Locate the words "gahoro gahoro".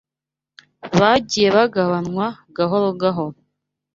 2.55-3.37